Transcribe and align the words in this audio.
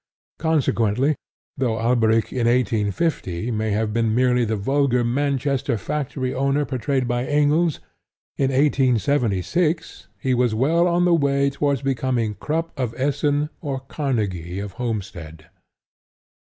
Consequently, 0.39 1.15
though 1.55 1.77
Alberic 1.79 2.31
in 2.31 2.47
1850 2.47 3.51
may 3.51 3.69
have 3.69 3.93
been 3.93 4.15
merely 4.15 4.43
the 4.43 4.55
vulgar 4.55 5.03
Manchester 5.03 5.77
Factory 5.77 6.33
owner 6.33 6.65
portrayed 6.65 7.07
by 7.07 7.23
Engels, 7.23 7.75
in 8.35 8.49
1876 8.49 10.07
he 10.19 10.33
was 10.33 10.55
well 10.55 10.87
on 10.87 11.05
the 11.05 11.13
way 11.13 11.51
towards 11.51 11.83
becoming 11.83 12.33
Krupp 12.33 12.71
of 12.79 12.95
Essen 12.97 13.51
or 13.61 13.81
Carnegie 13.81 14.57
of 14.59 14.71
Homestead. 14.81 15.51